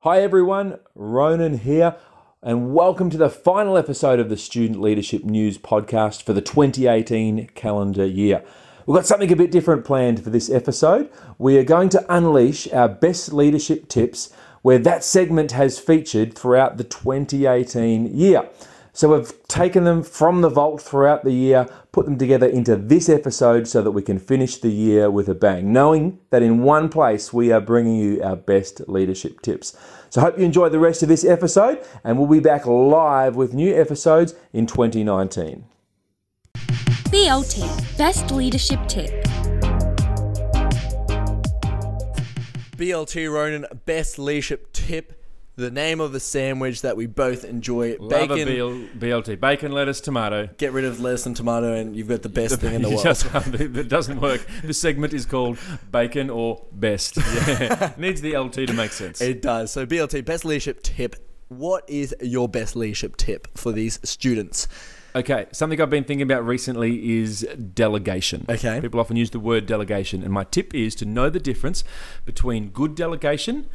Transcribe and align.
Hi 0.00 0.20
everyone, 0.20 0.78
Ronan 0.94 1.58
here, 1.58 1.96
and 2.42 2.74
welcome 2.74 3.08
to 3.10 3.16
the 3.16 3.30
final 3.30 3.78
episode 3.78 4.20
of 4.20 4.28
the 4.28 4.36
Student 4.36 4.80
Leadership 4.80 5.24
News 5.24 5.56
podcast 5.56 6.22
for 6.22 6.34
the 6.34 6.42
2018 6.42 7.48
calendar 7.54 8.04
year. 8.04 8.44
We've 8.84 8.94
got 8.94 9.06
something 9.06 9.32
a 9.32 9.36
bit 9.36 9.50
different 9.50 9.86
planned 9.86 10.22
for 10.22 10.28
this 10.28 10.50
episode. 10.50 11.10
We 11.38 11.56
are 11.56 11.64
going 11.64 11.88
to 11.88 12.14
unleash 12.14 12.70
our 12.72 12.90
best 12.90 13.32
leadership 13.32 13.88
tips 13.88 14.30
where 14.60 14.78
that 14.78 15.02
segment 15.02 15.52
has 15.52 15.78
featured 15.78 16.34
throughout 16.34 16.76
the 16.76 16.84
2018 16.84 18.16
year. 18.16 18.48
So 18.96 19.14
we've 19.14 19.46
taken 19.46 19.84
them 19.84 20.02
from 20.02 20.40
the 20.40 20.48
vault 20.48 20.80
throughout 20.80 21.22
the 21.22 21.30
year, 21.30 21.68
put 21.92 22.06
them 22.06 22.16
together 22.16 22.46
into 22.46 22.76
this 22.76 23.10
episode 23.10 23.68
so 23.68 23.82
that 23.82 23.90
we 23.90 24.00
can 24.00 24.18
finish 24.18 24.56
the 24.56 24.70
year 24.70 25.10
with 25.10 25.28
a 25.28 25.34
bang, 25.34 25.70
knowing 25.70 26.18
that 26.30 26.42
in 26.42 26.62
one 26.62 26.88
place 26.88 27.30
we 27.30 27.52
are 27.52 27.60
bringing 27.60 27.96
you 27.96 28.22
our 28.22 28.36
best 28.36 28.88
leadership 28.88 29.42
tips. 29.42 29.76
So 30.08 30.22
I 30.22 30.24
hope 30.24 30.38
you 30.38 30.46
enjoy 30.46 30.70
the 30.70 30.78
rest 30.78 31.02
of 31.02 31.10
this 31.10 31.26
episode, 31.26 31.86
and 32.04 32.18
we'll 32.18 32.26
be 32.26 32.40
back 32.40 32.64
live 32.64 33.36
with 33.36 33.52
new 33.52 33.78
episodes 33.78 34.34
in 34.54 34.64
2019. 34.66 35.66
BLT 36.54 37.98
Best 37.98 38.30
Leadership 38.30 38.80
Tip. 38.88 39.10
BLT 42.78 43.30
Ronan, 43.30 43.66
best 43.84 44.18
leadership 44.18 44.72
tip. 44.72 45.25
The 45.56 45.70
name 45.70 46.00
of 46.00 46.12
the 46.12 46.20
sandwich 46.20 46.82
that 46.82 46.98
we 46.98 47.06
both 47.06 47.42
enjoy. 47.42 47.96
Love 47.98 48.28
bacon. 48.28 48.40
a 48.40 48.44
BL, 48.44 48.98
BLT. 49.06 49.40
Bacon, 49.40 49.72
lettuce, 49.72 50.02
tomato. 50.02 50.50
Get 50.58 50.72
rid 50.72 50.84
of 50.84 51.00
lettuce 51.00 51.24
and 51.24 51.34
tomato, 51.34 51.72
and 51.72 51.96
you've 51.96 52.08
got 52.08 52.20
the 52.22 52.28
best 52.28 52.60
thing 52.60 52.74
in 52.74 52.82
the 52.82 52.88
world. 52.90 53.02
just- 53.02 53.32
that 53.32 53.86
doesn't 53.88 54.20
work. 54.20 54.46
This 54.62 54.78
segment 54.78 55.14
is 55.14 55.24
called 55.24 55.56
bacon 55.90 56.28
or 56.30 56.62
best. 56.72 57.16
Yeah. 57.46 57.92
Needs 57.96 58.20
the 58.20 58.36
LT 58.36 58.52
to 58.66 58.72
make 58.74 58.92
sense. 58.92 59.20
It 59.22 59.40
does. 59.40 59.70
So 59.72 59.86
BLT, 59.86 60.24
best 60.24 60.44
leadership 60.44 60.82
tip. 60.82 61.16
What 61.48 61.88
is 61.88 62.14
your 62.20 62.48
best 62.48 62.76
leadership 62.76 63.16
tip 63.16 63.48
for 63.56 63.72
these 63.72 63.98
students? 64.02 64.68
Okay, 65.14 65.46
something 65.52 65.80
I've 65.80 65.88
been 65.88 66.04
thinking 66.04 66.22
about 66.22 66.44
recently 66.44 67.18
is 67.20 67.40
delegation. 67.72 68.44
Okay. 68.48 68.80
People 68.82 69.00
often 69.00 69.16
use 69.16 69.30
the 69.30 69.40
word 69.40 69.64
delegation, 69.64 70.22
and 70.22 70.32
my 70.32 70.44
tip 70.44 70.74
is 70.74 70.94
to 70.96 71.06
know 71.06 71.30
the 71.30 71.40
difference 71.40 71.84
between 72.26 72.68
good 72.68 72.94
delegation 72.94 73.66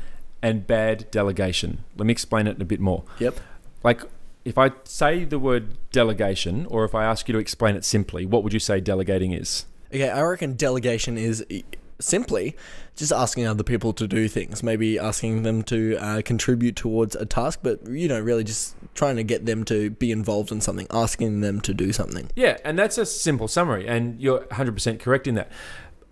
and 0.41 0.65
bad 0.65 1.09
delegation. 1.11 1.83
Let 1.97 2.05
me 2.05 2.11
explain 2.11 2.47
it 2.47 2.61
a 2.61 2.65
bit 2.65 2.79
more. 2.79 3.03
Yep. 3.19 3.39
Like, 3.83 4.03
if 4.43 4.57
I 4.57 4.71
say 4.83 5.23
the 5.23 5.39
word 5.39 5.77
delegation, 5.91 6.65
or 6.67 6.83
if 6.83 6.95
I 6.95 7.03
ask 7.03 7.27
you 7.27 7.33
to 7.33 7.39
explain 7.39 7.75
it 7.75 7.85
simply, 7.85 8.25
what 8.25 8.43
would 8.43 8.53
you 8.53 8.59
say 8.59 8.79
delegating 8.79 9.33
is? 9.33 9.65
Okay, 9.93 10.09
I 10.09 10.21
reckon 10.21 10.55
delegation 10.55 11.17
is 11.17 11.45
simply 11.99 12.55
just 12.95 13.11
asking 13.11 13.45
other 13.45 13.63
people 13.63 13.93
to 13.93 14.07
do 14.07 14.27
things. 14.27 14.63
Maybe 14.63 14.97
asking 14.97 15.43
them 15.43 15.63
to 15.63 15.97
uh, 15.97 16.21
contribute 16.23 16.75
towards 16.75 17.15
a 17.15 17.25
task, 17.25 17.59
but 17.61 17.85
you 17.87 18.07
know, 18.07 18.19
really 18.19 18.43
just 18.43 18.75
trying 18.95 19.15
to 19.17 19.23
get 19.23 19.45
them 19.45 19.63
to 19.65 19.91
be 19.91 20.11
involved 20.11 20.51
in 20.51 20.61
something, 20.61 20.87
asking 20.91 21.41
them 21.41 21.61
to 21.61 21.73
do 21.73 21.93
something. 21.93 22.29
Yeah, 22.35 22.57
and 22.65 22.77
that's 22.77 22.97
a 22.97 23.05
simple 23.05 23.47
summary, 23.47 23.87
and 23.87 24.19
you're 24.19 24.41
100% 24.45 24.99
correct 24.99 25.27
in 25.27 25.35
that. 25.35 25.51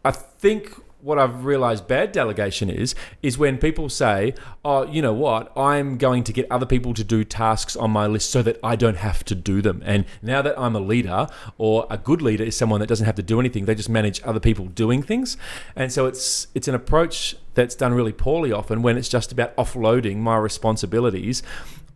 I 0.05 0.11
think 0.11 0.73
what 1.01 1.17
I've 1.17 1.45
realized 1.45 1.87
bad 1.87 2.11
delegation 2.11 2.69
is 2.69 2.95
is 3.21 3.37
when 3.37 3.57
people 3.57 3.89
say, 3.89 4.33
"Oh, 4.63 4.85
you 4.85 5.01
know 5.01 5.13
what? 5.13 5.51
I'm 5.57 5.97
going 5.97 6.23
to 6.25 6.33
get 6.33 6.51
other 6.51 6.65
people 6.65 6.93
to 6.93 7.03
do 7.03 7.23
tasks 7.23 7.75
on 7.75 7.91
my 7.91 8.07
list 8.07 8.31
so 8.31 8.41
that 8.43 8.59
I 8.63 8.75
don't 8.75 8.97
have 8.97 9.23
to 9.25 9.35
do 9.35 9.61
them." 9.61 9.81
And 9.85 10.05
now 10.21 10.41
that 10.41 10.59
I'm 10.59 10.75
a 10.75 10.79
leader 10.79 11.27
or 11.57 11.87
a 11.89 11.97
good 11.97 12.21
leader 12.21 12.43
is 12.43 12.57
someone 12.57 12.79
that 12.81 12.87
doesn't 12.87 13.05
have 13.05 13.15
to 13.15 13.23
do 13.23 13.39
anything, 13.39 13.65
they 13.65 13.75
just 13.75 13.89
manage 13.89 14.21
other 14.23 14.39
people 14.39 14.65
doing 14.65 15.01
things. 15.01 15.37
And 15.75 15.91
so 15.91 16.05
it's 16.05 16.47
it's 16.53 16.67
an 16.67 16.75
approach 16.75 17.35
that's 17.53 17.75
done 17.75 17.93
really 17.93 18.13
poorly 18.13 18.51
often 18.51 18.81
when 18.81 18.97
it's 18.97 19.09
just 19.09 19.31
about 19.31 19.55
offloading 19.55 20.17
my 20.17 20.37
responsibilities 20.37 21.43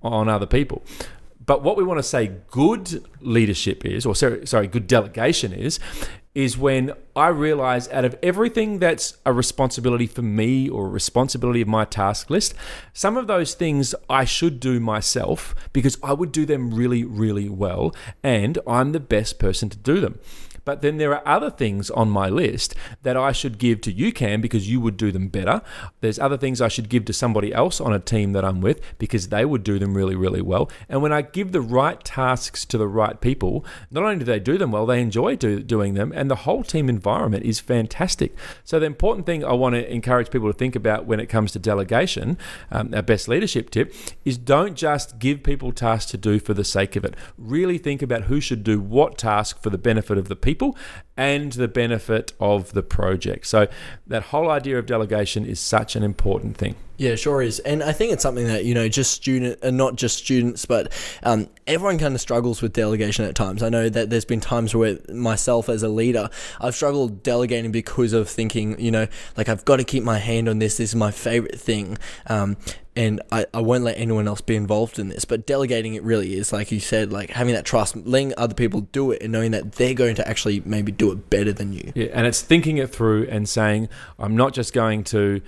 on 0.01 0.29
other 0.29 0.45
people. 0.45 0.83
But 1.45 1.61
what 1.61 1.75
we 1.75 1.83
want 1.83 1.99
to 1.99 2.03
say 2.03 2.31
good 2.49 3.05
leadership 3.19 3.85
is, 3.85 4.05
or 4.05 4.15
sorry, 4.15 4.45
sorry, 4.47 4.67
good 4.67 4.87
delegation 4.87 5.51
is, 5.51 5.79
is 6.35 6.57
when 6.57 6.91
I 7.15 7.27
realize 7.27 7.87
out 7.89 8.05
of 8.05 8.17
everything 8.23 8.79
that's 8.79 9.17
a 9.25 9.31
responsibility 9.31 10.07
for 10.07 10.23
me 10.23 10.67
or 10.67 10.87
a 10.87 10.89
responsibility 10.89 11.61
of 11.61 11.67
my 11.67 11.85
task 11.85 12.29
list, 12.29 12.55
some 12.91 13.17
of 13.17 13.27
those 13.27 13.53
things 13.53 13.93
I 14.09 14.25
should 14.25 14.59
do 14.59 14.79
myself 14.79 15.53
because 15.73 15.97
I 16.01 16.13
would 16.13 16.31
do 16.31 16.45
them 16.45 16.73
really, 16.73 17.03
really 17.03 17.49
well, 17.49 17.95
and 18.23 18.57
I'm 18.65 18.93
the 18.93 18.99
best 18.99 19.37
person 19.37 19.69
to 19.69 19.77
do 19.77 19.99
them. 19.99 20.19
But 20.65 20.81
then 20.81 20.97
there 20.97 21.13
are 21.13 21.27
other 21.27 21.49
things 21.49 21.89
on 21.89 22.09
my 22.09 22.29
list 22.29 22.75
that 23.01 23.17
I 23.17 23.31
should 23.31 23.57
give 23.57 23.81
to 23.81 23.91
you, 23.91 24.13
Cam, 24.13 24.41
because 24.41 24.69
you 24.69 24.79
would 24.79 24.97
do 24.97 25.11
them 25.11 25.27
better. 25.27 25.61
There's 26.01 26.19
other 26.19 26.37
things 26.37 26.61
I 26.61 26.67
should 26.67 26.89
give 26.89 27.05
to 27.05 27.13
somebody 27.13 27.53
else 27.53 27.81
on 27.81 27.93
a 27.93 27.99
team 27.99 28.33
that 28.33 28.45
I'm 28.45 28.61
with 28.61 28.81
because 28.97 29.29
they 29.29 29.45
would 29.45 29.63
do 29.63 29.77
them 29.79 29.95
really, 29.95 30.15
really 30.15 30.41
well. 30.41 30.69
And 30.87 31.01
when 31.01 31.11
I 31.11 31.21
give 31.21 31.51
the 31.51 31.61
right 31.61 32.01
tasks 32.03 32.65
to 32.65 32.77
the 32.77 32.87
right 32.87 33.19
people, 33.19 33.65
not 33.91 34.03
only 34.03 34.19
do 34.19 34.25
they 34.25 34.39
do 34.39 34.57
them 34.57 34.71
well, 34.71 34.85
they 34.85 35.01
enjoy 35.01 35.35
do, 35.35 35.61
doing 35.61 35.93
them, 35.95 36.11
and 36.15 36.31
the 36.31 36.35
whole 36.35 36.63
team 36.63 36.89
environment 36.89 37.43
is 37.43 37.59
fantastic. 37.59 38.35
So, 38.63 38.79
the 38.79 38.85
important 38.85 39.25
thing 39.25 39.43
I 39.43 39.53
want 39.53 39.75
to 39.75 39.91
encourage 39.91 40.29
people 40.29 40.51
to 40.51 40.57
think 40.57 40.75
about 40.75 41.05
when 41.05 41.19
it 41.19 41.27
comes 41.27 41.51
to 41.53 41.59
delegation, 41.59 42.37
um, 42.71 42.93
our 42.93 43.01
best 43.01 43.27
leadership 43.27 43.69
tip, 43.69 43.93
is 44.23 44.37
don't 44.37 44.75
just 44.75 45.19
give 45.19 45.43
people 45.43 45.71
tasks 45.71 46.11
to 46.11 46.17
do 46.17 46.39
for 46.39 46.53
the 46.53 46.63
sake 46.63 46.95
of 46.95 47.03
it. 47.03 47.15
Really 47.37 47.77
think 47.77 48.01
about 48.01 48.23
who 48.23 48.39
should 48.39 48.63
do 48.63 48.79
what 48.79 49.17
task 49.17 49.61
for 49.61 49.69
the 49.69 49.77
benefit 49.77 50.17
of 50.17 50.27
the 50.27 50.35
people 50.35 50.52
people 50.53 50.75
and 51.15 51.51
the 51.53 51.67
benefit 51.67 52.33
of 52.39 52.73
the 52.73 52.83
project. 52.83 53.47
So, 53.47 53.67
that 54.07 54.23
whole 54.23 54.49
idea 54.49 54.79
of 54.79 54.85
delegation 54.85 55.45
is 55.45 55.59
such 55.59 55.95
an 55.95 56.03
important 56.03 56.57
thing. 56.57 56.75
Yeah, 56.97 57.15
sure 57.15 57.41
is, 57.41 57.57
and 57.59 57.81
I 57.81 57.91
think 57.91 58.13
it's 58.13 58.21
something 58.21 58.45
that 58.45 58.65
you 58.65 58.75
know, 58.75 58.87
just 58.87 59.11
student, 59.11 59.59
and 59.63 59.75
not 59.75 59.95
just 59.95 60.17
students, 60.17 60.65
but 60.65 60.93
um, 61.23 61.49
everyone 61.65 61.97
kind 61.97 62.13
of 62.13 62.21
struggles 62.21 62.61
with 62.61 62.71
delegation 62.71 63.25
at 63.25 63.33
times. 63.33 63.63
I 63.63 63.69
know 63.69 63.89
that 63.89 64.11
there's 64.11 64.25
been 64.25 64.39
times 64.39 64.75
where 64.75 64.99
myself 65.11 65.69
as 65.69 65.81
a 65.81 65.89
leader, 65.89 66.29
I've 66.61 66.75
struggled 66.75 67.23
delegating 67.23 67.71
because 67.71 68.13
of 68.13 68.29
thinking, 68.29 68.79
you 68.79 68.91
know, 68.91 69.07
like 69.35 69.49
I've 69.49 69.65
got 69.65 69.77
to 69.77 69.83
keep 69.83 70.03
my 70.03 70.19
hand 70.19 70.47
on 70.47 70.59
this. 70.59 70.77
This 70.77 70.91
is 70.91 70.95
my 70.95 71.09
favorite 71.09 71.59
thing, 71.59 71.97
um, 72.27 72.57
and 72.95 73.21
I, 73.31 73.47
I 73.55 73.61
won't 73.61 73.83
let 73.83 73.97
anyone 73.97 74.27
else 74.27 74.41
be 74.41 74.55
involved 74.55 74.99
in 74.99 75.09
this. 75.09 75.25
But 75.25 75.47
delegating 75.47 75.95
it 75.95 76.03
really 76.03 76.35
is, 76.35 76.53
like 76.53 76.71
you 76.71 76.79
said, 76.79 77.11
like 77.11 77.31
having 77.31 77.55
that 77.55 77.65
trust, 77.65 77.95
letting 77.95 78.33
other 78.37 78.53
people 78.53 78.81
do 78.81 79.11
it, 79.11 79.23
and 79.23 79.31
knowing 79.31 79.49
that 79.51 79.73
they're 79.73 79.95
going 79.95 80.15
to 80.15 80.27
actually 80.27 80.61
maybe 80.63 80.91
do 80.91 81.02
it 81.11 81.29
better 81.29 81.53
than 81.53 81.73
you. 81.73 81.91
Yeah, 81.95 82.07
and 82.13 82.25
it's 82.25 82.41
thinking 82.41 82.77
it 82.77 82.89
through 82.89 83.27
and 83.29 83.47
saying, 83.47 83.89
I'm 84.17 84.35
not 84.35 84.53
just 84.53 84.73
going 84.73 85.03
to 85.05 85.41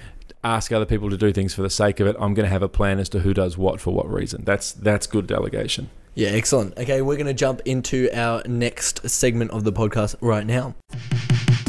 ask 0.43 0.71
other 0.71 0.85
people 0.85 1.09
to 1.09 1.17
do 1.17 1.33
things 1.33 1.53
for 1.53 1.63
the 1.63 1.69
sake 1.69 1.99
of 1.99 2.07
it. 2.07 2.15
I'm 2.19 2.33
going 2.33 2.45
to 2.45 2.51
have 2.51 2.61
a 2.61 2.69
plan 2.69 2.99
as 2.99 3.09
to 3.09 3.19
who 3.19 3.33
does 3.33 3.57
what 3.57 3.81
for 3.81 3.93
what 3.93 4.11
reason. 4.11 4.43
That's 4.45 4.71
that's 4.71 5.07
good 5.07 5.27
delegation. 5.27 5.89
Yeah, 6.13 6.29
excellent. 6.29 6.77
Okay, 6.77 7.01
we're 7.01 7.17
going 7.17 7.27
to 7.27 7.33
jump 7.33 7.61
into 7.65 8.09
our 8.13 8.41
next 8.45 9.09
segment 9.09 9.51
of 9.51 9.65
the 9.65 9.73
podcast 9.73 10.15
right 10.21 10.45
now. 10.45 10.75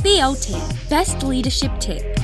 BLT 0.02 0.88
Best 0.88 1.24
Leadership 1.24 1.72
Tip. 1.80 2.16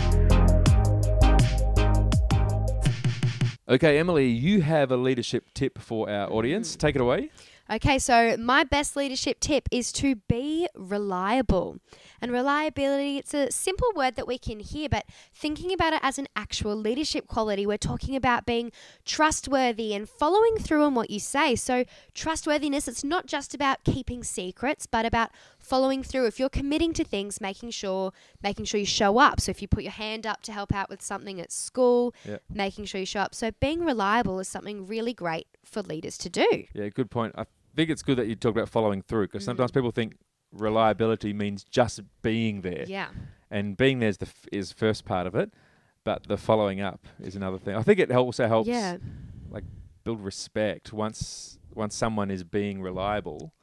Okay, 3.68 3.98
Emily, 3.98 4.28
you 4.28 4.60
have 4.60 4.92
a 4.92 4.96
leadership 4.96 5.46
tip 5.54 5.78
for 5.78 6.10
our 6.10 6.30
audience. 6.30 6.76
Take 6.76 6.94
it 6.94 7.00
away. 7.00 7.30
Okay, 7.70 7.98
so 7.98 8.36
my 8.36 8.64
best 8.64 8.96
leadership 8.96 9.38
tip 9.40 9.68
is 9.70 9.92
to 9.92 10.16
be 10.16 10.68
reliable. 10.74 11.78
And 12.20 12.32
reliability, 12.32 13.18
it's 13.18 13.34
a 13.34 13.50
simple 13.50 13.88
word 13.94 14.16
that 14.16 14.26
we 14.26 14.36
can 14.36 14.60
hear, 14.60 14.88
but 14.88 15.06
thinking 15.34 15.72
about 15.72 15.92
it 15.92 16.00
as 16.02 16.18
an 16.18 16.26
actual 16.34 16.74
leadership 16.74 17.26
quality, 17.26 17.64
we're 17.64 17.78
talking 17.78 18.16
about 18.16 18.46
being 18.46 18.72
trustworthy 19.04 19.94
and 19.94 20.08
following 20.08 20.56
through 20.58 20.84
on 20.84 20.94
what 20.94 21.10
you 21.10 21.20
say. 21.20 21.54
So, 21.54 21.84
trustworthiness, 22.14 22.88
it's 22.88 23.04
not 23.04 23.26
just 23.26 23.54
about 23.54 23.84
keeping 23.84 24.24
secrets, 24.24 24.86
but 24.86 25.06
about 25.06 25.30
following 25.62 26.02
through. 26.02 26.26
If 26.26 26.38
you're 26.38 26.48
committing 26.48 26.92
to 26.94 27.04
things, 27.04 27.40
making 27.40 27.70
sure 27.70 28.12
making 28.42 28.66
sure 28.66 28.80
you 28.80 28.86
show 28.86 29.18
up. 29.18 29.40
So, 29.40 29.50
if 29.50 29.62
you 29.62 29.68
put 29.68 29.82
your 29.84 29.92
hand 29.92 30.26
up 30.26 30.42
to 30.42 30.52
help 30.52 30.74
out 30.74 30.90
with 30.90 31.00
something 31.02 31.40
at 31.40 31.52
school, 31.52 32.14
Yep. 32.24 32.42
making 32.52 32.84
sure 32.86 33.00
you 33.00 33.06
show 33.06 33.20
up. 33.20 33.34
So, 33.34 33.50
being 33.60 33.84
reliable 33.84 34.40
is 34.40 34.48
something 34.48 34.86
really 34.86 35.14
great 35.14 35.46
for 35.64 35.82
leaders 35.82 36.18
to 36.18 36.28
do. 36.28 36.64
Yeah, 36.74 36.88
good 36.88 37.10
point. 37.10 37.34
I 37.38 37.46
think 37.76 37.88
it's 37.90 38.02
good 38.02 38.18
that 38.18 38.26
you 38.26 38.34
talk 38.36 38.52
about 38.52 38.68
following 38.68 39.02
through 39.02 39.28
because 39.28 39.42
mm. 39.42 39.46
sometimes 39.46 39.70
people 39.70 39.90
think 39.92 40.16
reliability 40.52 41.32
means 41.32 41.64
just 41.64 42.00
being 42.22 42.60
there, 42.60 42.84
Yeah. 42.86 43.08
and 43.50 43.76
being 43.76 44.00
there 44.00 44.08
is 44.08 44.18
the 44.18 44.26
f- 44.26 44.46
is 44.52 44.72
first 44.72 45.04
part 45.04 45.26
of 45.26 45.34
it, 45.34 45.52
but 46.04 46.24
the 46.28 46.36
following 46.36 46.80
up 46.80 47.06
is 47.20 47.36
another 47.36 47.58
thing. 47.58 47.74
I 47.74 47.82
think 47.82 47.98
it 47.98 48.10
also 48.12 48.46
helps 48.46 48.68
Yeah. 48.68 48.98
Like 49.50 49.64
build 50.04 50.20
respect 50.20 50.92
once 50.92 51.58
once 51.74 51.94
someone 51.94 52.30
is 52.30 52.44
being 52.44 52.82
reliable, 52.82 53.54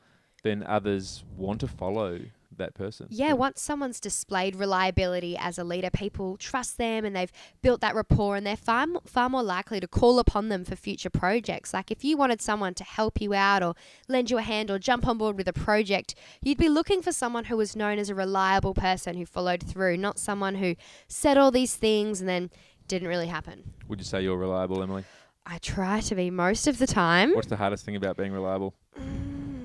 then 0.43 0.63
others 0.63 1.23
want 1.35 1.59
to 1.61 1.67
follow 1.67 2.19
that 2.59 2.75
person. 2.75 3.07
Yeah, 3.09 3.33
once 3.33 3.61
someone's 3.61 3.99
displayed 3.99 4.55
reliability 4.55 5.35
as 5.37 5.57
a 5.57 5.63
leader, 5.63 5.89
people 5.89 6.37
trust 6.37 6.77
them 6.77 7.05
and 7.05 7.15
they've 7.15 7.31
built 7.61 7.81
that 7.81 7.95
rapport 7.95 8.35
and 8.35 8.45
they're 8.45 8.55
far, 8.55 8.85
far 9.05 9.29
more 9.29 9.43
likely 9.43 9.79
to 9.79 9.87
call 9.87 10.19
upon 10.19 10.49
them 10.49 10.63
for 10.63 10.75
future 10.75 11.09
projects. 11.09 11.73
Like 11.73 11.89
if 11.89 12.03
you 12.03 12.17
wanted 12.17 12.41
someone 12.41 12.73
to 12.75 12.83
help 12.83 13.19
you 13.19 13.33
out 13.33 13.63
or 13.63 13.73
lend 14.07 14.29
you 14.29 14.37
a 14.37 14.41
hand 14.41 14.69
or 14.69 14.77
jump 14.77 15.07
on 15.07 15.17
board 15.17 15.37
with 15.37 15.47
a 15.47 15.53
project, 15.53 16.15
you'd 16.41 16.57
be 16.57 16.69
looking 16.69 17.01
for 17.01 17.11
someone 17.11 17.45
who 17.45 17.57
was 17.57 17.75
known 17.75 17.97
as 17.97 18.09
a 18.09 18.15
reliable 18.15 18.73
person 18.73 19.17
who 19.17 19.25
followed 19.25 19.63
through, 19.63 19.97
not 19.97 20.19
someone 20.19 20.55
who 20.55 20.75
said 21.07 21.37
all 21.37 21.51
these 21.51 21.75
things 21.75 22.19
and 22.19 22.29
then 22.29 22.51
didn't 22.87 23.07
really 23.07 23.27
happen. 23.27 23.73
Would 23.87 23.99
you 23.99 24.05
say 24.05 24.21
you're 24.21 24.37
reliable, 24.37 24.81
Emily? 24.83 25.03
I 25.45 25.57
try 25.59 25.99
to 26.01 26.15
be 26.15 26.29
most 26.29 26.67
of 26.67 26.77
the 26.77 26.87
time. 26.87 27.33
What's 27.33 27.47
the 27.47 27.55
hardest 27.55 27.85
thing 27.85 27.95
about 27.95 28.17
being 28.17 28.31
reliable? 28.31 28.75
Mm. 28.99 29.58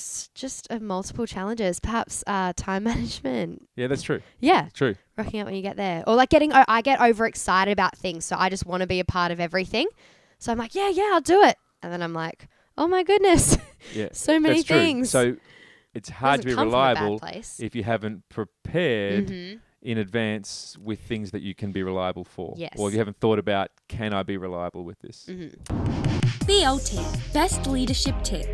It's 0.00 0.28
just 0.34 0.66
uh, 0.70 0.78
multiple 0.78 1.26
challenges, 1.26 1.78
perhaps 1.78 2.24
uh, 2.26 2.54
time 2.56 2.84
management. 2.92 3.68
Yeah, 3.76 3.86
that's 3.86 4.00
true. 4.02 4.22
Yeah, 4.38 4.68
True. 4.72 4.94
rocking 5.18 5.40
out 5.40 5.46
when 5.46 5.54
you 5.54 5.60
get 5.62 5.76
there, 5.76 6.02
or 6.06 6.14
like 6.16 6.30
getting—I 6.30 6.80
get 6.80 7.00
overexcited 7.02 7.70
about 7.72 7.96
things, 7.98 8.24
so 8.24 8.34
I 8.38 8.48
just 8.48 8.64
want 8.64 8.80
to 8.80 8.86
be 8.86 8.98
a 9.00 9.04
part 9.04 9.30
of 9.30 9.40
everything. 9.40 9.88
So 10.38 10.50
I'm 10.52 10.56
like, 10.58 10.74
yeah, 10.74 10.88
yeah, 10.88 11.10
I'll 11.12 11.20
do 11.20 11.42
it, 11.42 11.56
and 11.82 11.92
then 11.92 12.00
I'm 12.02 12.14
like, 12.14 12.48
oh 12.78 12.88
my 12.88 13.02
goodness, 13.02 13.58
Yeah. 13.94 14.08
so 14.12 14.40
many 14.40 14.56
that's 14.56 14.68
true. 14.68 14.78
things. 14.78 15.10
So 15.10 15.36
it's 15.92 16.08
hard 16.08 16.40
to 16.40 16.46
be 16.46 16.52
Doesn't 16.54 16.64
come 16.64 16.70
from 16.70 16.78
a 16.80 16.94
bad 16.94 17.00
reliable 17.02 17.20
if 17.58 17.74
you 17.74 17.84
haven't 17.84 18.26
prepared 18.30 19.26
Mhm. 19.28 19.60
in 19.82 19.98
advance 19.98 20.78
with 20.80 21.00
things 21.00 21.30
that 21.32 21.42
you 21.42 21.54
can 21.54 21.72
be 21.72 21.82
reliable 21.82 22.24
for. 22.24 22.54
Yes. 22.56 22.72
Or 22.78 22.88
if 22.88 22.94
you 22.94 22.98
haven't 23.00 23.18
thought 23.20 23.38
about, 23.38 23.70
can 23.88 24.14
I 24.14 24.22
be 24.22 24.38
reliable 24.38 24.84
with 24.84 24.98
this? 25.00 25.26
Mhm. 25.28 25.54
BLT 26.46 27.32
Best 27.34 27.66
Leadership 27.66 28.14
Tip. 28.24 28.48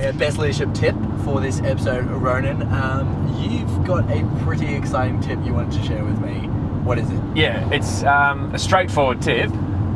Yeah, 0.00 0.12
best 0.12 0.38
leadership 0.38 0.72
tip 0.72 0.94
for 1.24 1.42
this 1.42 1.60
episode, 1.60 2.06
Ronan. 2.06 2.62
Um, 2.72 3.36
you've 3.38 3.84
got 3.84 4.10
a 4.10 4.26
pretty 4.44 4.74
exciting 4.74 5.20
tip 5.20 5.38
you 5.44 5.52
wanted 5.52 5.78
to 5.78 5.86
share 5.86 6.02
with 6.02 6.18
me. 6.22 6.48
What 6.84 6.98
is 6.98 7.10
it? 7.10 7.20
Yeah, 7.34 7.68
it's 7.70 8.02
um, 8.04 8.54
a 8.54 8.58
straightforward 8.58 9.20
tip, 9.20 9.50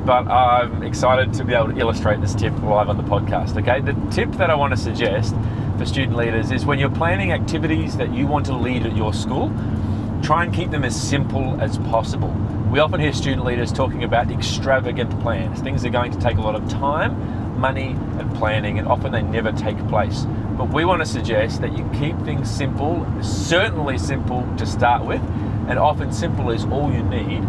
but 0.04 0.28
I'm 0.28 0.82
excited 0.82 1.32
to 1.32 1.44
be 1.44 1.54
able 1.54 1.72
to 1.72 1.78
illustrate 1.78 2.20
this 2.20 2.34
tip 2.34 2.52
live 2.62 2.90
on 2.90 2.98
the 2.98 3.02
podcast. 3.02 3.56
Okay, 3.56 3.80
the 3.80 3.94
tip 4.14 4.30
that 4.32 4.50
I 4.50 4.54
want 4.54 4.72
to 4.72 4.76
suggest 4.76 5.34
for 5.78 5.86
student 5.86 6.18
leaders 6.18 6.50
is 6.50 6.66
when 6.66 6.78
you're 6.78 6.90
planning 6.90 7.32
activities 7.32 7.96
that 7.96 8.12
you 8.12 8.26
want 8.26 8.44
to 8.44 8.54
lead 8.54 8.84
at 8.84 8.94
your 8.94 9.14
school, 9.14 9.48
try 10.22 10.44
and 10.44 10.52
keep 10.52 10.70
them 10.70 10.84
as 10.84 10.94
simple 10.94 11.58
as 11.62 11.78
possible. 11.78 12.28
We 12.70 12.78
often 12.78 13.00
hear 13.00 13.14
student 13.14 13.46
leaders 13.46 13.72
talking 13.72 14.04
about 14.04 14.30
extravagant 14.30 15.18
plans. 15.22 15.60
Things 15.60 15.82
are 15.86 15.90
going 15.90 16.12
to 16.12 16.18
take 16.18 16.36
a 16.36 16.42
lot 16.42 16.56
of 16.56 16.68
time, 16.68 17.43
money, 17.64 17.96
and 18.18 18.34
planning, 18.36 18.78
and 18.78 18.86
often 18.86 19.10
they 19.10 19.22
never 19.22 19.50
take 19.50 19.78
place. 19.88 20.26
But 20.58 20.68
we 20.68 20.84
want 20.84 21.00
to 21.00 21.06
suggest 21.06 21.62
that 21.62 21.74
you 21.74 21.88
keep 21.98 22.14
things 22.20 22.50
simple, 22.50 23.06
certainly 23.22 23.96
simple 23.96 24.46
to 24.58 24.66
start 24.66 25.02
with, 25.06 25.22
and 25.66 25.78
often 25.78 26.12
simple 26.12 26.50
is 26.50 26.66
all 26.66 26.92
you 26.92 27.02
need. 27.04 27.42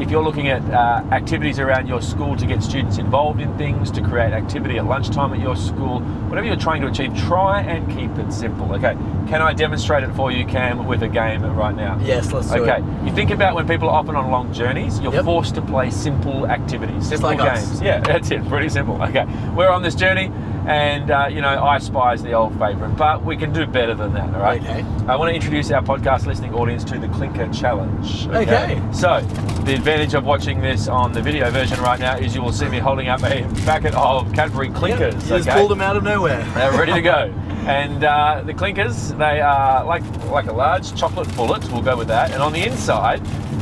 If 0.00 0.10
you're 0.10 0.22
looking 0.22 0.48
at 0.48 0.62
uh, 0.72 1.04
activities 1.12 1.58
around 1.58 1.86
your 1.86 2.00
school 2.00 2.34
to 2.36 2.46
get 2.46 2.62
students 2.62 2.96
involved 2.96 3.38
in 3.40 3.54
things, 3.58 3.90
to 3.90 4.00
create 4.00 4.32
activity 4.32 4.78
at 4.78 4.86
lunchtime 4.86 5.34
at 5.34 5.40
your 5.40 5.56
school, 5.56 6.00
whatever 6.00 6.46
you're 6.46 6.56
trying 6.56 6.80
to 6.80 6.88
achieve, 6.88 7.14
try 7.18 7.60
and 7.60 7.86
keep 7.94 8.10
it 8.16 8.32
simple. 8.32 8.72
Okay, 8.74 8.94
can 9.28 9.42
I 9.42 9.52
demonstrate 9.52 10.02
it 10.02 10.10
for 10.14 10.32
you, 10.32 10.46
Cam, 10.46 10.86
with 10.86 11.02
a 11.02 11.08
game 11.08 11.42
right 11.54 11.76
now? 11.76 12.00
Yes, 12.02 12.32
let's 12.32 12.48
do 12.50 12.64
it. 12.64 12.68
Okay, 12.70 12.82
it. 12.82 13.06
you 13.06 13.14
think 13.14 13.30
about 13.30 13.54
when 13.54 13.68
people 13.68 13.90
are 13.90 13.98
often 13.98 14.16
on 14.16 14.30
long 14.30 14.50
journeys, 14.54 14.98
you're 15.00 15.12
Yep. 15.12 15.24
forced 15.26 15.54
to 15.56 15.62
play 15.62 15.90
simple 15.90 16.46
activities, 16.46 17.06
simple 17.08 17.28
like 17.30 17.40
us. 17.40 17.68
games. 17.68 17.82
Yeah, 17.82 18.00
that's 18.04 18.30
it, 18.30 18.48
pretty 18.48 18.70
simple. 18.70 19.00
Okay, 19.02 19.26
we're 19.54 19.68
on 19.68 19.82
this 19.82 19.94
journey, 19.94 20.32
and 20.66 21.10
uh, 21.10 21.28
you 21.30 21.40
know, 21.40 21.62
I 21.62 21.78
Spy 21.78 22.14
is 22.14 22.22
the 22.22 22.32
old 22.32 22.52
favourite, 22.58 22.96
but 22.96 23.24
we 23.24 23.36
can 23.36 23.52
do 23.52 23.66
better 23.66 23.94
than 23.94 24.12
that, 24.14 24.34
all 24.34 24.40
right? 24.40 24.60
Okay. 24.60 24.84
I 25.06 25.16
want 25.16 25.30
to 25.30 25.34
introduce 25.34 25.70
our 25.70 25.82
podcast 25.82 26.26
listening 26.26 26.54
audience 26.54 26.84
to 26.84 26.98
the 26.98 27.08
Clinker 27.08 27.48
Challenge. 27.52 28.26
Okay. 28.28 28.82
So, 28.92 29.20
the 29.64 29.74
advantage 29.74 30.14
of 30.14 30.24
watching 30.24 30.60
this 30.60 30.88
on 30.88 31.12
the 31.12 31.22
video 31.22 31.50
version 31.50 31.80
right 31.80 31.98
now 31.98 32.16
is 32.16 32.34
you 32.34 32.42
will 32.42 32.52
see 32.52 32.68
me 32.68 32.78
holding 32.78 33.08
up 33.08 33.22
a 33.22 33.42
packet 33.64 33.94
of 33.94 34.32
Cadbury 34.32 34.68
Clinkers. 34.68 35.14
You 35.22 35.38
just 35.38 35.48
okay? 35.48 35.58
pulled 35.58 35.70
them 35.70 35.80
out 35.80 35.96
of 35.96 36.02
nowhere. 36.02 36.44
They're 36.54 36.72
ready 36.72 36.92
to 36.92 37.02
go. 37.02 37.34
And 37.66 38.04
uh, 38.04 38.42
the 38.44 38.54
clinkers, 38.54 39.16
they 39.18 39.40
are 39.40 39.84
like 39.84 40.02
like 40.26 40.46
a 40.46 40.52
large 40.52 40.94
chocolate 40.94 41.34
bullet. 41.36 41.70
We'll 41.70 41.82
go 41.82 41.96
with 41.96 42.08
that. 42.08 42.30
And 42.32 42.42
on 42.42 42.52
the 42.52 42.66
inside 42.66 43.20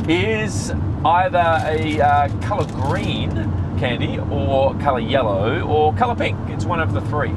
is 0.09 0.71
either 1.05 1.61
a 1.65 2.01
uh, 2.01 2.41
color 2.41 2.65
green 2.65 3.31
candy, 3.79 4.19
or 4.19 4.75
color 4.75 4.99
yellow, 4.99 5.61
or 5.61 5.93
color 5.93 6.15
pink. 6.15 6.37
It's 6.49 6.65
one 6.65 6.79
of 6.79 6.93
the 6.93 7.01
three. 7.01 7.31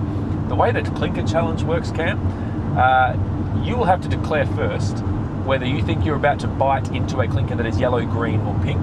The 0.48 0.54
way 0.54 0.72
that 0.72 0.84
clinker 0.96 1.22
challenge 1.26 1.62
works, 1.62 1.90
Cam, 1.90 2.18
uh, 2.76 3.14
you 3.64 3.76
will 3.76 3.84
have 3.84 4.00
to 4.02 4.08
declare 4.08 4.46
first 4.46 4.98
whether 5.46 5.66
you 5.66 5.82
think 5.82 6.04
you're 6.04 6.16
about 6.16 6.38
to 6.40 6.46
bite 6.46 6.88
into 6.92 7.20
a 7.20 7.28
clinker 7.28 7.54
that 7.56 7.66
is 7.66 7.78
yellow, 7.78 8.04
green, 8.04 8.40
or 8.40 8.58
pink. 8.62 8.82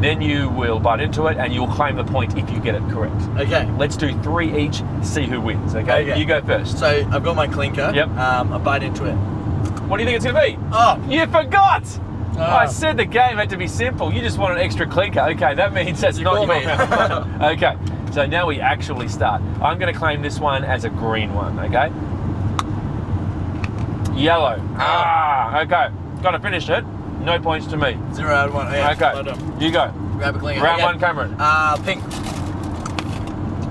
Then 0.00 0.20
you 0.20 0.50
will 0.50 0.80
bite 0.80 1.00
into 1.00 1.26
it, 1.26 1.36
and 1.38 1.52
you'll 1.54 1.68
claim 1.68 1.96
the 1.96 2.04
point 2.04 2.36
if 2.36 2.50
you 2.50 2.58
get 2.60 2.74
it 2.74 2.82
correct. 2.90 3.14
Okay. 3.38 3.70
Let's 3.78 3.96
do 3.96 4.12
three 4.22 4.54
each, 4.58 4.82
see 5.02 5.22
who 5.24 5.40
wins, 5.40 5.74
okay? 5.74 6.10
Okay. 6.10 6.18
You 6.18 6.26
go 6.26 6.42
first. 6.42 6.78
So 6.78 6.86
I've 6.86 7.22
got 7.24 7.36
my 7.36 7.46
clinker. 7.46 7.92
Yep. 7.94 8.08
Um, 8.08 8.52
I 8.52 8.58
bite 8.58 8.82
into 8.82 9.04
it. 9.04 9.14
What 9.86 9.98
do 9.98 10.02
you 10.02 10.08
think 10.08 10.16
it's 10.16 10.24
going 10.24 10.34
to 10.36 10.58
be? 10.58 10.66
Oh, 10.72 11.02
You 11.08 11.26
forgot! 11.26 11.84
Ah. 12.36 12.58
I 12.58 12.66
said 12.66 12.96
the 12.96 13.04
game 13.04 13.36
had 13.36 13.48
to 13.50 13.56
be 13.56 13.68
simple. 13.68 14.12
You 14.12 14.20
just 14.20 14.38
want 14.38 14.54
an 14.54 14.58
extra 14.64 14.86
clinker. 14.86 15.20
Okay, 15.20 15.54
that 15.54 15.72
means 15.72 16.00
that's 16.00 16.18
You 16.18 16.24
not 16.24 16.48
me. 16.48 16.64
Okay, 17.46 17.76
so 18.12 18.26
now 18.26 18.46
we 18.46 18.60
actually 18.60 19.08
start. 19.08 19.40
I'm 19.62 19.78
going 19.78 19.92
to 19.92 19.98
claim 19.98 20.20
this 20.22 20.40
one 20.40 20.64
as 20.64 20.84
a 20.84 20.90
green 20.90 21.32
one, 21.34 21.58
okay? 21.60 21.90
Yellow. 24.20 24.60
Ah, 24.76 25.60
okay. 25.62 25.88
Got 26.22 26.32
to 26.32 26.38
finish 26.40 26.68
it. 26.68 26.84
No 27.20 27.38
points 27.40 27.66
to 27.68 27.76
me. 27.76 27.98
zero 28.12 28.34
out 28.34 28.48
of 28.48 28.54
one. 28.54 28.70
Yeah, 28.72 28.92
Okay, 28.92 29.64
you 29.64 29.70
go. 29.72 29.90
Grab 30.16 30.36
a 30.36 30.38
clinker. 30.38 30.62
Round 30.62 30.76
Okay. 30.80 30.84
one, 30.84 30.98
Cameron. 31.00 31.36
Uh, 31.38 31.76
pink. 31.84 32.02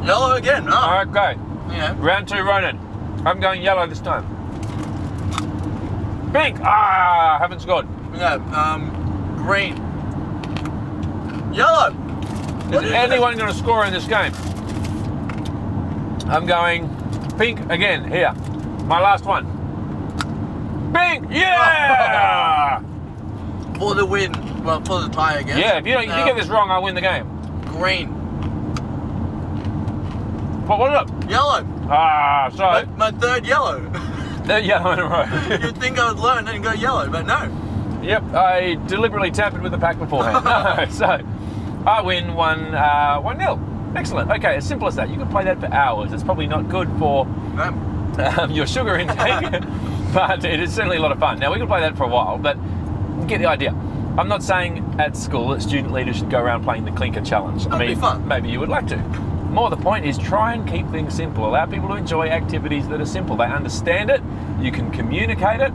Yellow 0.05 0.33
again. 0.35 0.65
Oh, 0.69 1.01
Okay, 1.07 1.37
yeah. 1.69 1.95
round 1.99 2.27
two, 2.27 2.41
Ronan. 2.43 2.77
I'm 3.25 3.39
going 3.39 3.61
yellow 3.61 3.87
this 3.87 4.01
time. 4.01 4.25
Pink. 6.33 6.59
Ah, 6.61 7.37
haven't 7.39 7.59
scored. 7.61 7.87
Um, 8.21 9.35
green. 9.37 9.75
Yellow. 11.53 11.95
Is 12.71 12.83
is 12.83 12.91
anyone 12.91 13.37
going 13.37 13.51
to 13.51 13.57
score 13.57 13.85
in 13.85 13.93
this 13.93 14.05
game? 14.07 14.33
I'm 16.29 16.45
going 16.45 16.89
pink 17.37 17.59
again 17.71 18.09
here. 18.09 18.33
My 18.85 18.99
last 19.01 19.25
one. 19.25 19.45
Pink! 20.93 21.27
Yeah! 21.31 22.79
For 23.79 23.95
the 23.95 24.05
win. 24.05 24.31
Well, 24.63 24.81
for 24.85 25.01
the 25.01 25.09
tie 25.09 25.39
again. 25.39 25.57
yeah, 25.57 25.77
if 25.77 25.85
you, 25.85 25.93
don't, 25.93 26.03
if 26.03 26.17
you 26.17 26.23
get 26.23 26.37
this 26.37 26.47
wrong, 26.47 26.69
I 26.71 26.79
win 26.79 26.95
the 26.95 27.01
game. 27.01 27.27
Green. 27.65 28.07
What 30.67 30.79
was 30.79 31.05
it? 31.09 31.29
Yellow. 31.29 31.67
Ah, 31.89 32.49
My, 32.55 32.83
so 32.83 32.89
my 32.95 33.11
third 33.11 33.45
yellow. 33.45 33.81
they're 34.45 34.59
yellow 34.59 34.91
in 34.93 34.99
a 34.99 35.03
row. 35.05 35.23
You'd 35.61 35.77
think 35.77 35.99
I 35.99 36.09
would 36.13 36.19
learn 36.21 36.47
and 36.47 36.63
go 36.63 36.71
yellow, 36.71 37.09
but 37.09 37.25
no. 37.25 37.49
Yep, 38.03 38.23
I 38.33 38.75
deliberately 38.87 39.31
tampered 39.31 39.61
with 39.61 39.71
the 39.71 39.77
pack 39.77 39.97
beforehand. 39.99 40.45
no, 40.45 40.85
so 40.91 41.19
I 41.85 42.01
win 42.01 42.33
one, 42.33 42.73
uh, 42.75 43.17
one 43.19 43.37
nil. 43.37 43.59
Excellent. 43.95 44.31
Okay, 44.31 44.55
as 44.55 44.67
simple 44.67 44.87
as 44.87 44.95
that. 44.95 45.09
You 45.09 45.17
could 45.17 45.29
play 45.29 45.43
that 45.43 45.59
for 45.59 45.67
hours. 45.67 46.13
It's 46.13 46.23
probably 46.23 46.47
not 46.47 46.67
good 46.69 46.89
for 46.97 47.25
Um, 47.57 48.49
your 48.51 48.65
sugar 48.67 48.95
intake, 48.97 49.51
but 50.13 50.43
it 50.45 50.59
is 50.59 50.73
certainly 50.73 50.97
a 50.97 51.01
lot 51.01 51.11
of 51.11 51.19
fun. 51.19 51.39
Now 51.39 51.51
we 51.51 51.57
can 51.59 51.67
play 51.67 51.81
that 51.81 51.95
for 51.97 52.03
a 52.03 52.07
while, 52.07 52.37
but 52.37 52.57
you 52.57 53.25
get 53.27 53.39
the 53.39 53.47
idea. 53.47 53.71
I'm 54.17 54.27
not 54.27 54.43
saying 54.43 54.97
at 54.99 55.17
school 55.17 55.49
that 55.49 55.61
student 55.63 55.91
leaders 55.93 56.17
should 56.17 56.29
go 56.29 56.39
around 56.39 56.63
playing 56.63 56.85
the 56.85 56.91
clinker 56.91 57.21
challenge. 57.21 57.65
I 57.65 57.69
That'd 57.69 57.87
mean, 57.87 57.95
be 57.95 58.01
fun. 58.01 58.27
maybe 58.27 58.49
you 58.49 58.59
would 58.59 58.69
like 58.69 58.85
to. 58.87 58.97
More 58.97 59.69
the 59.71 59.77
point 59.77 60.05
is 60.05 60.17
try 60.17 60.53
and 60.53 60.67
keep 60.67 60.87
things 60.89 61.13
simple. 61.15 61.45
Allow 61.47 61.65
people 61.67 61.89
to 61.89 61.95
enjoy 61.95 62.27
activities 62.27 62.87
that 62.89 62.99
are 63.01 63.05
simple. 63.05 63.35
They 63.37 63.45
understand 63.45 64.09
it, 64.11 64.21
you 64.59 64.71
can 64.71 64.91
communicate 64.91 65.61
it, 65.61 65.71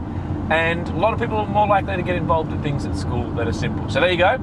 and 0.49 0.87
a 0.87 0.95
lot 0.95 1.13
of 1.13 1.19
people 1.19 1.37
are 1.37 1.45
more 1.47 1.67
likely 1.67 1.95
to 1.95 2.01
get 2.01 2.15
involved 2.15 2.51
in 2.51 2.61
things 2.61 2.85
at 2.85 2.95
school 2.95 3.29
that 3.31 3.47
are 3.47 3.53
simple. 3.53 3.89
So 3.89 3.99
there 3.99 4.11
you 4.11 4.17
go. 4.17 4.37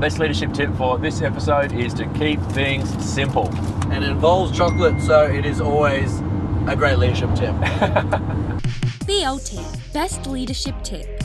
Best 0.00 0.18
leadership 0.18 0.52
tip 0.52 0.74
for 0.76 0.98
this 0.98 1.22
episode 1.22 1.72
is 1.72 1.94
to 1.94 2.06
keep 2.14 2.40
things 2.52 2.88
simple. 3.04 3.48
and 3.90 4.02
it 4.04 4.10
involves 4.10 4.56
chocolate, 4.56 5.00
so 5.00 5.22
it 5.24 5.46
is 5.46 5.60
always 5.60 6.20
a 6.66 6.74
great 6.76 6.98
leadership 6.98 7.30
tip. 7.34 7.54
BLT 9.06 9.92
Best 9.92 10.26
Leadership 10.26 10.74
Tip. 10.82 11.15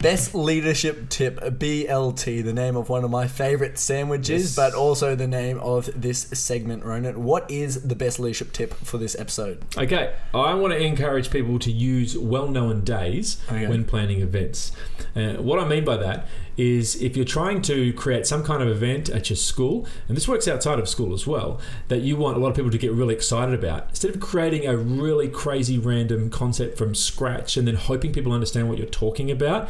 Best 0.00 0.34
leadership 0.34 1.08
tip 1.08 1.40
BLT, 1.40 2.44
the 2.44 2.52
name 2.52 2.76
of 2.76 2.88
one 2.88 3.02
of 3.02 3.10
my 3.10 3.26
favorite 3.26 3.78
sandwiches, 3.78 4.42
Yes. 4.42 4.54
but 4.56 4.74
also 4.74 5.16
the 5.16 5.26
name 5.26 5.58
of 5.60 5.88
this 6.00 6.28
segment, 6.34 6.84
Ronan. 6.84 7.24
What 7.24 7.50
is 7.50 7.82
the 7.82 7.96
best 7.96 8.20
leadership 8.20 8.52
tip 8.52 8.74
for 8.74 8.98
this 8.98 9.18
episode? 9.18 9.64
Okay, 9.76 10.12
I 10.34 10.54
want 10.54 10.74
to 10.74 10.78
encourage 10.78 11.30
people 11.30 11.58
to 11.60 11.72
use 11.72 12.16
well 12.16 12.46
known 12.48 12.84
days 12.84 13.38
Okay. 13.48 13.66
when 13.66 13.84
planning 13.84 14.20
events. 14.20 14.70
Uh, 15.16 15.34
what 15.34 15.58
I 15.58 15.66
mean 15.66 15.84
by 15.84 15.96
that 15.96 16.28
is 16.58 17.00
if 17.02 17.16
you're 17.16 17.24
trying 17.26 17.60
to 17.60 17.92
create 17.94 18.26
some 18.26 18.42
kind 18.42 18.62
of 18.62 18.68
event 18.68 19.10
at 19.10 19.28
your 19.28 19.36
school, 19.36 19.86
and 20.08 20.16
this 20.16 20.26
works 20.26 20.46
outside 20.48 20.78
of 20.78 20.88
school 20.88 21.12
as 21.14 21.26
well, 21.26 21.60
that 21.88 22.00
you 22.00 22.16
want 22.16 22.36
a 22.36 22.40
lot 22.40 22.48
of 22.48 22.54
people 22.56 22.70
to 22.70 22.78
get 22.78 22.92
really 22.92 23.14
excited 23.14 23.52
about, 23.54 23.86
instead 23.90 24.14
of 24.14 24.20
creating 24.20 24.66
a 24.66 24.74
really 24.76 25.28
crazy 25.28 25.78
random 25.78 26.30
concept 26.30 26.78
from 26.78 26.94
scratch 26.94 27.56
and 27.58 27.66
then 27.68 27.74
hoping 27.76 28.12
people 28.12 28.32
understand 28.32 28.68
what 28.68 28.78
you're 28.78 28.86
talking 28.86 29.30
about, 29.30 29.68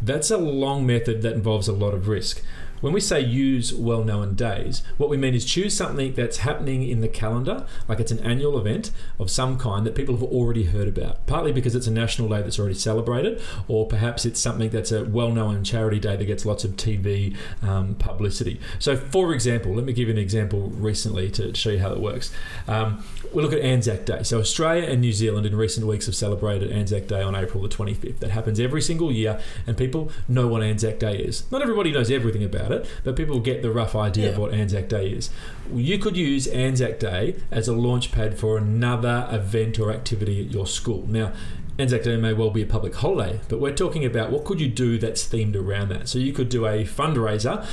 that's 0.00 0.30
a 0.30 0.38
long 0.38 0.86
method 0.86 1.22
that 1.22 1.34
involves 1.34 1.68
a 1.68 1.72
lot 1.72 1.94
of 1.94 2.08
risk. 2.08 2.42
When 2.80 2.92
we 2.92 3.00
say 3.00 3.20
use 3.20 3.72
well 3.72 4.04
known 4.04 4.34
days, 4.34 4.82
what 4.96 5.08
we 5.08 5.16
mean 5.16 5.34
is 5.34 5.44
choose 5.44 5.74
something 5.74 6.14
that's 6.14 6.38
happening 6.38 6.86
in 6.88 7.00
the 7.00 7.08
calendar, 7.08 7.66
like 7.88 8.00
it's 8.00 8.12
an 8.12 8.20
annual 8.20 8.58
event 8.58 8.90
of 9.18 9.30
some 9.30 9.58
kind 9.58 9.86
that 9.86 9.94
people 9.94 10.14
have 10.14 10.22
already 10.22 10.64
heard 10.64 10.88
about, 10.88 11.26
partly 11.26 11.52
because 11.52 11.74
it's 11.74 11.86
a 11.86 11.90
national 11.90 12.28
day 12.28 12.42
that's 12.42 12.58
already 12.58 12.74
celebrated, 12.74 13.40
or 13.66 13.86
perhaps 13.86 14.24
it's 14.24 14.40
something 14.40 14.70
that's 14.70 14.92
a 14.92 15.04
well 15.04 15.32
known 15.32 15.64
charity 15.64 15.98
day 15.98 16.16
that 16.16 16.24
gets 16.24 16.44
lots 16.44 16.64
of 16.64 16.72
TV 16.72 17.36
um, 17.62 17.94
publicity. 17.94 18.60
So, 18.78 18.96
for 18.96 19.32
example, 19.32 19.74
let 19.74 19.84
me 19.84 19.92
give 19.92 20.08
you 20.08 20.14
an 20.14 20.20
example 20.20 20.70
recently 20.70 21.30
to 21.32 21.54
show 21.54 21.70
you 21.70 21.78
how 21.78 21.92
it 21.92 22.00
works. 22.00 22.32
Um, 22.68 23.02
we 23.32 23.42
look 23.42 23.52
at 23.52 23.60
Anzac 23.60 24.04
Day. 24.04 24.22
So, 24.22 24.38
Australia 24.38 24.88
and 24.88 25.00
New 25.00 25.12
Zealand 25.12 25.46
in 25.46 25.56
recent 25.56 25.86
weeks 25.86 26.06
have 26.06 26.14
celebrated 26.14 26.70
Anzac 26.70 27.06
Day 27.06 27.22
on 27.22 27.34
April 27.34 27.62
the 27.62 27.68
25th. 27.68 28.18
That 28.20 28.30
happens 28.30 28.60
every 28.60 28.82
single 28.82 29.10
year, 29.10 29.40
and 29.66 29.76
people 29.76 30.10
know 30.28 30.46
what 30.46 30.62
Anzac 30.62 30.98
Day 30.98 31.16
is. 31.18 31.50
Not 31.50 31.62
everybody 31.62 31.92
knows 31.92 32.10
everything 32.10 32.44
about 32.44 32.65
it, 32.70 32.86
but 33.04 33.16
people 33.16 33.40
get 33.40 33.62
the 33.62 33.70
rough 33.70 33.94
idea 33.94 34.30
of 34.30 34.38
what 34.38 34.52
Anzac 34.52 34.88
Day 34.88 35.08
is. 35.10 35.30
You 35.72 35.98
could 35.98 36.16
use 36.16 36.46
Anzac 36.46 36.98
Day 36.98 37.36
as 37.50 37.68
a 37.68 37.72
launch 37.72 38.12
pad 38.12 38.38
for 38.38 38.56
another 38.56 39.28
event 39.30 39.78
or 39.78 39.92
activity 39.92 40.44
at 40.44 40.52
your 40.52 40.66
school. 40.66 41.06
Now, 41.08 41.32
Anzac 41.78 42.04
Day 42.04 42.16
may 42.16 42.32
well 42.32 42.50
be 42.50 42.62
a 42.62 42.66
public 42.66 42.94
holiday, 42.94 43.40
but 43.48 43.60
we're 43.60 43.74
talking 43.74 44.04
about 44.04 44.30
what 44.30 44.44
could 44.44 44.60
you 44.60 44.68
do 44.68 44.96
that's 44.98 45.26
themed 45.28 45.54
around 45.54 45.90
that. 45.90 46.08
So 46.08 46.18
you 46.18 46.32
could 46.32 46.48
do 46.48 46.66
a 46.66 46.84
fundraiser 46.84 47.66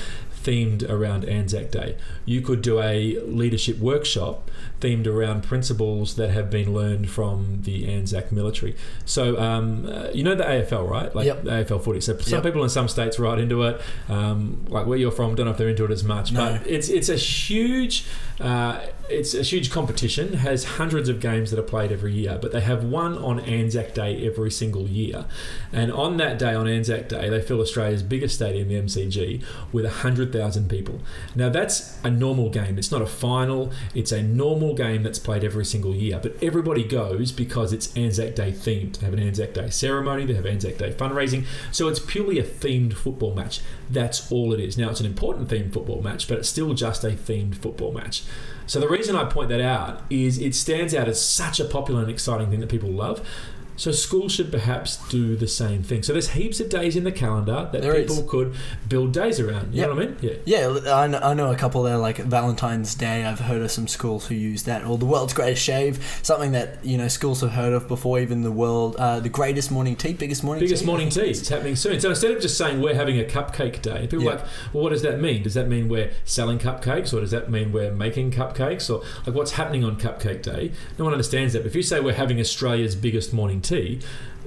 themed 0.44 0.88
around 0.90 1.24
Anzac 1.26 1.72
Day. 1.72 1.96
You 2.26 2.42
could 2.42 2.62
do 2.62 2.82
a 2.82 3.20
leadership 3.22 3.80
workshop 3.80 4.52
themed 4.84 5.08
around 5.08 5.44
principles 5.44 6.16
that 6.18 6.30
have 6.32 6.50
been 6.50 6.74
learned 6.74 7.10
from 7.10 7.60
the 7.63 7.88
Anzac 7.92 8.32
military. 8.32 8.75
So 9.06 9.40
um, 9.40 9.86
uh, 9.88 10.10
you 10.13 10.24
know 10.24 10.36
the 10.36 10.44
AFL, 10.44 10.88
right? 10.90 11.13
Like 11.16 11.25
Yep. 11.25 11.44
the 11.46 11.52
AFL 11.52 11.80
footy. 11.84 12.02
So 12.02 12.18
some 12.18 12.34
Yep. 12.38 12.44
people 12.44 12.63
in 12.63 12.70
some 12.70 12.88
states 12.88 13.18
are 13.20 13.24
right 13.24 13.40
into 13.40 13.63
it. 13.63 13.80
Um, 14.10 14.66
like 14.68 14.86
where 14.86 14.98
you're 14.98 15.12
from, 15.12 15.36
don't 15.36 15.46
know 15.46 15.52
if 15.52 15.58
they're 15.58 15.70
into 15.70 15.86
it 15.86 15.92
as 15.92 16.04
much, 16.04 16.32
No. 16.32 16.40
but 16.60 16.68
it's 16.68 16.90
it's 16.90 17.10
a 17.10 17.16
huge 17.16 18.06
uh, 18.40 18.80
it's 19.10 19.34
a 19.36 19.44
huge 19.44 19.70
competition. 19.72 20.34
Has 20.34 20.63
hundreds 20.63 21.08
of 21.08 21.20
games 21.20 21.52
that 21.52 21.60
are 21.60 21.70
played 21.75 21.92
every 21.92 22.13
year, 22.13 22.38
but 22.42 22.52
they 22.52 22.62
have 22.62 22.84
one 22.84 23.18
on 23.18 23.40
Anzac 23.42 23.94
Day 23.94 24.25
every 24.25 24.50
single 24.52 24.88
year. 24.88 25.25
And 25.72 25.92
on 25.92 26.18
that 26.18 26.40
day, 26.40 26.54
on 26.56 26.68
Anzac 26.68 27.10
Day, 27.10 27.30
they 27.30 27.42
fill 27.42 27.62
Australia's 27.62 28.02
biggest 28.04 28.36
stadium, 28.36 28.68
the 28.70 28.75
MCG, 28.75 29.42
with 29.72 29.86
hundred 29.86 30.34
thousand 30.34 30.70
people. 30.70 31.00
Now 31.36 31.50
that's 31.50 31.98
a 32.04 32.10
normal 32.10 32.50
game. 32.50 32.78
It's 32.78 32.92
not 32.92 33.02
a 33.02 33.06
final. 33.06 33.72
It's 33.94 34.12
a 34.12 34.22
normal 34.24 34.73
game 34.74 35.03
that's 35.03 35.20
played 35.20 35.44
every 35.44 35.65
single 35.65 35.96
year. 35.96 36.20
But 36.22 36.36
everybody 36.42 36.84
goes 36.84 37.32
because 37.32 37.74
it's 37.74 37.96
Anzac 37.96 38.36
Day 38.36 38.51
themed. 38.51 38.98
They 38.98 39.06
have 39.06 39.13
an 39.13 39.20
Anzac 39.20 39.53
Day 39.53 39.70
ceremony. 39.70 40.25
They 40.25 40.34
have 40.34 40.46
Anzac 40.46 40.77
Day 40.77 40.92
fundraising. 40.92 41.46
So 41.72 41.88
it's 41.88 42.00
purely 42.00 42.39
a 42.39 42.44
themed 42.44 42.94
football 42.94 43.34
match. 43.34 43.62
That's 43.89 44.32
all 44.32 44.53
it 44.53 44.60
is. 44.60 44.77
Now 44.77 44.89
it's 44.89 45.00
an 45.00 45.06
important 45.06 45.50
themed 45.50 45.74
football 45.74 46.01
match, 46.01 46.27
but 46.27 46.38
it's 46.39 46.50
still 46.50 46.74
just 46.74 47.03
a 47.03 47.12
themed 47.12 47.56
football 47.56 47.92
match. 47.92 48.24
So 48.65 48.80
the 48.80 48.88
reason 48.88 49.15
I 49.15 49.25
point 49.25 49.50
that 49.50 49.62
out 49.62 50.03
is 50.10 50.39
it 50.39 50.56
stands 50.56 50.96
out 50.96 51.08
as 51.08 51.24
such 51.24 51.60
a 51.60 51.65
popular 51.65 52.01
and 52.01 52.10
exciting 52.10 52.50
thing 52.50 52.62
that 52.62 52.70
people 52.70 52.89
love. 52.89 53.27
So 53.75 53.92
schools 53.92 54.32
should 54.34 54.51
perhaps 54.51 54.98
do 55.10 55.36
the 55.36 55.48
same 55.48 55.82
thing. 55.84 56.03
So 56.03 56.13
there's 56.13 56.30
heaps 56.30 56.60
of 56.60 56.70
days 56.70 56.96
in 56.96 57.03
the 57.03 57.12
calendar 57.12 57.70
that 57.72 57.82
There 57.82 57.96
people 57.96 58.20
is. 58.24 58.30
could 58.30 58.53
build 58.88 59.13
days 59.13 59.39
around. 59.39 59.74
You 59.74 59.82
know 59.84 59.96
what 59.96 60.03
I 60.03 60.06
mean? 60.08 60.18
Yeah. 60.22 60.34
Yeah, 60.46 60.94
I 60.94 61.08
know, 61.08 61.20
I 61.20 61.34
know 61.34 61.51
a 61.51 61.56
couple 61.56 61.82
there, 61.84 61.98
like 61.98 62.18
Valentine's 62.18 62.94
Day. 62.96 63.25
I've 63.25 63.39
heard 63.39 63.62
of 63.62 63.72
some 63.72 63.88
schools 63.88 64.27
who 64.27 64.36
use 64.36 64.63
that, 64.63 64.86
or 64.86 64.98
the 64.98 65.06
world's 65.06 65.34
greatest 65.34 65.63
shave, 65.63 66.20
something 66.22 66.51
that 66.51 66.84
you 66.86 66.98
know 66.98 67.08
schools 67.08 67.42
have 67.42 67.51
heard 67.51 67.74
of 67.74 67.88
before. 67.88 68.20
Even 68.20 68.44
the 68.44 68.51
world, 68.51 68.96
uh, 68.98 69.20
the 69.20 69.30
greatest 69.30 69.72
morning 69.72 69.96
tea, 69.96 70.13
biggest 70.13 70.44
morning 70.44 70.63
Biggest 70.63 70.84
tea. 70.84 70.88
morning 70.88 71.10
tea. 71.10 71.22
It's 71.32 71.48
happening 71.50 71.75
soon. 71.75 72.00
So 72.00 72.10
instead 72.10 72.32
of 72.32 72.42
just 72.42 72.58
saying 72.58 72.82
we're 72.82 72.94
having 72.96 73.20
a 73.20 73.24
cupcake 73.24 73.82
day, 73.82 74.01
people 74.01 74.22
Yeah. 74.24 74.32
are 74.32 74.36
like, 74.36 74.46
well, 74.74 74.84
what 74.84 74.89
does 74.92 75.01
that 75.01 75.20
mean? 75.20 75.42
Does 75.44 75.56
that 75.56 75.68
mean 75.68 75.89
we're 75.89 76.12
selling 76.25 76.60
cupcakes, 76.60 77.13
or 77.13 77.22
does 77.22 77.32
that 77.32 77.50
mean 77.50 77.72
we're 77.72 77.92
making 77.92 78.32
cupcakes, 78.32 78.89
or 78.94 79.03
like 79.25 79.36
what's 79.36 79.53
happening 79.53 79.84
on 79.84 79.98
Cupcake 79.98 80.42
Day? 80.44 80.72
No 81.00 81.06
one 81.06 81.13
understands 81.13 81.53
that. 81.53 81.60
But 81.60 81.68
if 81.68 81.75
you 81.75 81.82
say 81.84 82.00
we're 82.00 82.13
having 82.13 82.39
Australia's 82.39 82.96
biggest 82.96 83.34
morning 83.34 83.62
tea, 83.63 84.00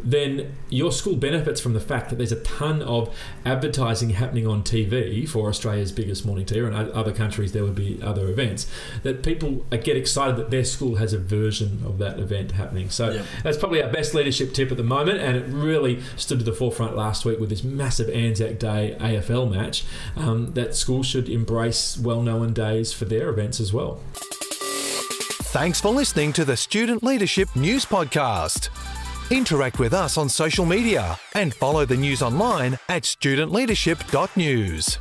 then 0.05 0.55
your 0.69 0.93
school 0.93 1.17
benefits 1.17 1.59
from 1.61 1.73
the 1.73 1.81
fact 1.81 2.11
that 2.11 2.17
there's 2.17 2.31
a 2.31 2.41
ton 2.43 2.83
of 2.83 3.13
advertising 3.47 4.11
happening 4.11 4.47
on 4.47 4.63
TV 4.63 5.27
for 5.29 5.49
Australia's 5.49 5.91
biggest 5.91 6.25
morning 6.25 6.45
tea, 6.45 6.61
or 6.61 6.69
in 6.69 6.75
other 6.75 7.13
countries 7.13 7.53
there 7.53 7.65
would 7.65 7.75
be 7.75 7.99
other 8.03 8.29
events. 8.29 8.71
That 9.03 9.23
people 9.25 9.65
get 9.71 9.97
excited 9.97 10.37
that 10.37 10.51
their 10.51 10.65
school 10.65 10.97
has 10.97 11.13
a 11.15 11.19
version 11.19 11.83
of 11.85 11.97
that 11.99 12.21
event 12.21 12.53
happening. 12.53 12.91
So 12.91 13.11
Yeah. 13.11 13.23
that's 13.43 13.57
probably 13.57 13.83
our 13.83 13.91
best 13.91 14.15
leadership 14.15 14.53
tip 14.53 14.71
at 14.71 14.77
the 14.77 14.85
moment, 14.85 15.19
and 15.19 15.35
it 15.37 15.47
really 15.49 16.01
stood 16.17 16.39
to 16.41 16.45
the 16.45 16.53
forefront 16.53 16.95
last 16.95 17.25
week 17.25 17.41
with 17.41 17.49
this 17.49 17.65
massive 17.65 18.11
Anzac 18.11 18.59
Day 18.59 18.97
AFL 19.01 19.47
match. 19.51 19.85
Um, 20.15 20.53
that 20.53 20.77
schools 20.77 21.07
should 21.07 21.29
embrace 21.29 21.99
well-known 21.99 22.53
days 22.53 22.93
for 22.93 23.07
their 23.07 23.31
events 23.31 23.61
as 23.61 23.73
well. 23.73 24.01
Thanks 25.53 25.81
for 25.81 25.89
listening 25.89 26.35
to 26.35 26.45
the 26.45 26.57
Student 26.57 27.03
Leadership 27.03 27.49
News 27.57 27.87
Podcast. 27.87 28.69
Interact 29.31 29.81
with 29.81 29.93
us 29.93 30.17
on 30.19 30.29
social 30.29 30.65
media 30.65 31.19
and 31.35 31.53
follow 31.53 31.85
the 31.85 31.97
news 31.97 32.23
online 32.23 32.79
at 32.89 33.03
studentleadership.news. 33.03 34.99